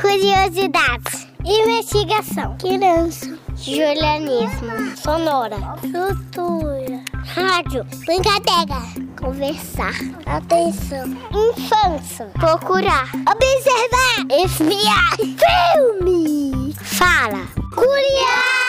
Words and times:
Curiosidades. 0.00 1.28
Investigação. 1.44 2.56
Criança. 2.56 3.38
Julianismo. 3.54 4.96
Sonora. 4.96 5.56
Cultura. 5.82 7.04
Rádio. 7.12 7.84
Brincadeira. 8.06 8.80
Conversar. 9.20 9.92
Atenção. 10.24 11.06
Infância. 11.30 12.26
Procurar. 12.32 13.10
Observar. 13.14 14.26
Espiar. 14.42 15.16
Filme. 15.76 16.74
Fala. 16.82 17.46
Curiar. 17.74 18.60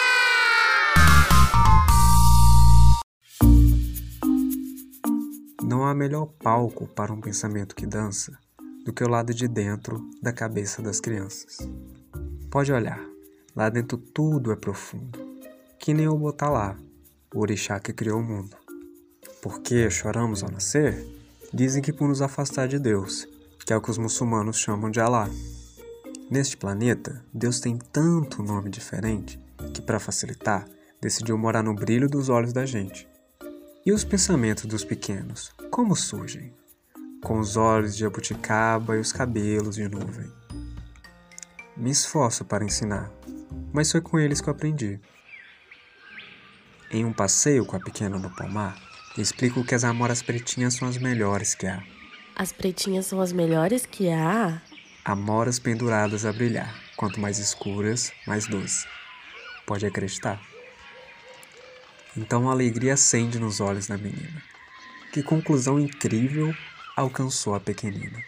Não 5.63 5.85
há 5.85 5.93
melhor 5.93 6.25
palco 6.43 6.87
para 6.87 7.13
um 7.13 7.21
pensamento 7.21 7.73
que 7.73 7.85
dança 7.85 8.37
do 8.83 8.91
que 8.93 9.03
o 9.03 9.09
lado 9.09 9.33
de 9.33 9.47
dentro 9.47 10.09
da 10.21 10.33
cabeça 10.33 10.81
das 10.81 10.99
crianças. 10.99 11.57
Pode 12.49 12.71
olhar, 12.71 13.03
lá 13.55 13.69
dentro 13.69 13.97
tudo 13.97 14.51
é 14.51 14.55
profundo, 14.55 15.19
que 15.79 15.93
nem 15.93 16.07
o 16.07 16.17
Botalá, 16.17 16.77
o 17.33 17.39
orixá 17.39 17.79
que 17.79 17.93
criou 17.93 18.19
o 18.19 18.23
mundo. 18.23 18.57
Por 19.41 19.61
que 19.61 19.89
choramos 19.89 20.43
ao 20.43 20.51
nascer? 20.51 21.05
Dizem 21.53 21.81
que 21.81 21.93
por 21.93 22.07
nos 22.07 22.21
afastar 22.21 22.67
de 22.67 22.79
Deus, 22.79 23.27
que 23.65 23.73
é 23.73 23.77
o 23.77 23.81
que 23.81 23.91
os 23.91 23.97
muçulmanos 23.97 24.57
chamam 24.57 24.89
de 24.89 24.99
Alá. 24.99 25.29
Neste 26.29 26.55
planeta, 26.55 27.23
Deus 27.33 27.59
tem 27.59 27.77
tanto 27.77 28.43
nome 28.43 28.69
diferente 28.69 29.39
que, 29.73 29.81
para 29.81 29.99
facilitar, 29.99 30.67
decidiu 31.01 31.37
morar 31.37 31.63
no 31.63 31.73
brilho 31.73 32.09
dos 32.09 32.29
olhos 32.29 32.53
da 32.53 32.65
gente. 32.65 33.07
E 33.85 33.91
os 33.91 34.03
pensamentos 34.03 34.65
dos 34.65 34.83
pequenos, 34.83 35.51
como 35.69 35.95
surgem? 35.95 36.53
Com 37.21 37.39
os 37.39 37.55
olhos 37.55 37.95
de 37.95 38.05
abuticaba 38.05 38.95
e 38.95 38.99
os 38.99 39.13
cabelos 39.13 39.75
de 39.75 39.87
nuvem. 39.87 40.31
Me 41.77 41.91
esforço 41.91 42.43
para 42.43 42.65
ensinar, 42.65 43.11
mas 43.71 43.91
foi 43.91 44.01
com 44.01 44.19
eles 44.19 44.41
que 44.41 44.49
eu 44.49 44.53
aprendi. 44.53 44.99
Em 46.89 47.05
um 47.05 47.13
passeio 47.13 47.65
com 47.65 47.75
a 47.75 47.79
pequena 47.79 48.17
no 48.17 48.29
pomar, 48.35 48.75
explico 49.17 49.63
que 49.63 49.75
as 49.75 49.83
amoras 49.83 50.21
pretinhas 50.21 50.73
são 50.73 50.87
as 50.87 50.97
melhores 50.97 51.53
que 51.53 51.67
há. 51.67 51.81
As 52.35 52.51
pretinhas 52.51 53.05
são 53.05 53.21
as 53.21 53.31
melhores 53.31 53.85
que 53.85 54.09
há? 54.09 54.61
Amoras 55.05 55.59
penduradas 55.59 56.25
a 56.25 56.33
brilhar, 56.33 56.75
quanto 56.97 57.19
mais 57.19 57.37
escuras, 57.37 58.11
mais 58.27 58.47
doce. 58.47 58.85
Pode 59.65 59.85
acreditar. 59.85 60.41
Então 62.17 62.49
a 62.49 62.51
alegria 62.51 62.95
acende 62.95 63.39
nos 63.39 63.59
olhos 63.59 63.87
da 63.87 63.97
menina. 63.97 64.43
Que 65.13 65.21
conclusão 65.21 65.79
incrível 65.79 66.53
alcançou 67.01 67.55
a 67.55 67.59
pequenina. 67.59 68.23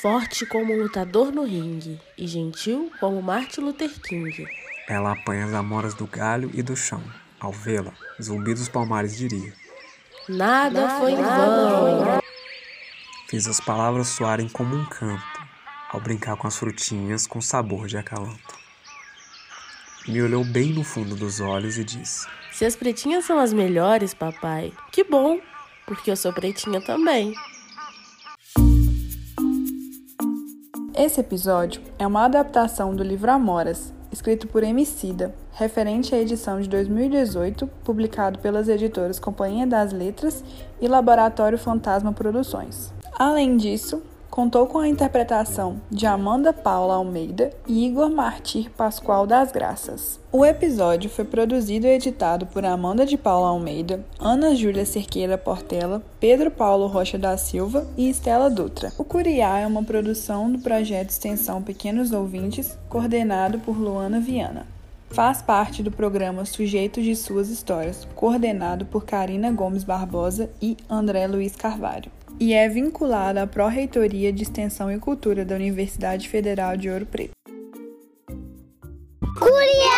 Forte 0.00 0.44
como 0.46 0.74
um 0.74 0.82
lutador 0.82 1.32
no 1.32 1.44
ringue 1.44 2.00
e 2.18 2.26
gentil 2.26 2.90
como 3.00 3.22
Martin 3.22 3.62
Luther 3.62 3.90
King. 4.00 4.46
Ela 4.88 5.12
apanha 5.12 5.46
as 5.46 5.54
amoras 5.54 5.94
do 5.94 6.06
galho 6.06 6.50
e 6.52 6.62
do 6.62 6.76
chão. 6.76 7.02
Ao 7.40 7.52
vê-la, 7.52 7.92
Zumbi 8.20 8.54
dos 8.54 8.68
Palmares 8.68 9.16
diria: 9.16 9.52
Nada, 10.28 10.82
nada 10.82 10.98
foi 10.98 11.12
em 11.12 11.22
vão. 11.22 12.20
Fiz 13.28 13.46
as 13.46 13.60
palavras 13.60 14.08
soarem 14.08 14.48
como 14.48 14.76
um 14.76 14.84
canto, 14.86 15.40
ao 15.90 16.00
brincar 16.00 16.36
com 16.36 16.46
as 16.46 16.56
frutinhas 16.56 17.26
com 17.26 17.40
sabor 17.40 17.86
de 17.86 17.96
acalanto. 17.96 18.56
Me 20.06 20.22
olhou 20.22 20.44
bem 20.44 20.72
no 20.72 20.84
fundo 20.84 21.16
dos 21.16 21.40
olhos 21.40 21.78
e 21.78 21.84
disse: 21.84 22.26
Se 22.52 22.64
as 22.64 22.76
pretinhas 22.76 23.24
são 23.24 23.38
as 23.38 23.52
melhores, 23.52 24.14
papai, 24.14 24.72
que 24.92 25.02
bom, 25.02 25.40
porque 25.86 26.10
eu 26.10 26.16
sou 26.16 26.32
pretinha 26.32 26.80
também. 26.80 27.34
Esse 30.98 31.20
episódio 31.20 31.82
é 31.98 32.06
uma 32.06 32.24
adaptação 32.24 32.96
do 32.96 33.02
livro 33.02 33.30
Amoras, 33.30 33.92
escrito 34.10 34.48
por 34.48 34.64
Emicida, 34.64 35.34
referente 35.52 36.14
à 36.14 36.18
edição 36.18 36.58
de 36.58 36.70
2018, 36.70 37.66
publicado 37.84 38.38
pelas 38.38 38.66
editoras 38.66 39.18
Companhia 39.18 39.66
das 39.66 39.92
Letras 39.92 40.42
e 40.80 40.88
Laboratório 40.88 41.58
Fantasma 41.58 42.14
Produções. 42.14 42.94
Além 43.12 43.58
disso, 43.58 44.02
contou 44.36 44.66
com 44.66 44.76
a 44.76 44.86
interpretação 44.86 45.80
de 45.90 46.04
Amanda 46.04 46.52
Paula 46.52 46.96
Almeida 46.96 47.50
e 47.66 47.86
Igor 47.86 48.10
Martir 48.10 48.68
Pascoal 48.68 49.26
das 49.26 49.50
Graças. 49.50 50.20
O 50.30 50.44
episódio 50.44 51.08
foi 51.08 51.24
produzido 51.24 51.86
e 51.86 51.94
editado 51.94 52.44
por 52.44 52.62
Amanda 52.62 53.06
de 53.06 53.16
Paula 53.16 53.48
Almeida, 53.48 54.04
Ana 54.20 54.54
Júlia 54.54 54.84
Cerqueira 54.84 55.38
Portela, 55.38 56.02
Pedro 56.20 56.50
Paulo 56.50 56.86
Rocha 56.86 57.16
da 57.16 57.38
Silva 57.38 57.86
e 57.96 58.10
Estela 58.10 58.50
Dutra. 58.50 58.92
O 58.98 59.04
Curiá 59.04 59.58
é 59.58 59.66
uma 59.66 59.82
produção 59.82 60.52
do 60.52 60.58
projeto 60.58 61.08
Extensão 61.08 61.62
Pequenos 61.62 62.12
Ouvintes, 62.12 62.76
coordenado 62.90 63.58
por 63.60 63.74
Luana 63.78 64.20
Viana. 64.20 64.66
Faz 65.08 65.40
parte 65.40 65.82
do 65.82 65.90
programa 65.90 66.44
Sujeitos 66.44 67.02
de 67.02 67.16
Suas 67.16 67.48
Histórias, 67.48 68.06
coordenado 68.14 68.84
por 68.84 69.06
Karina 69.06 69.50
Gomes 69.50 69.82
Barbosa 69.82 70.50
e 70.60 70.76
André 70.90 71.26
Luiz 71.26 71.56
Carvalho 71.56 72.10
e 72.38 72.52
é 72.52 72.68
vinculada 72.68 73.42
à 73.42 73.46
Pró-Reitoria 73.46 74.32
de 74.32 74.42
Extensão 74.42 74.90
e 74.90 74.98
Cultura 74.98 75.44
da 75.44 75.54
Universidade 75.54 76.28
Federal 76.28 76.76
de 76.76 76.90
Ouro 76.90 77.06
Preto. 77.06 77.32
Curia! 79.38 79.95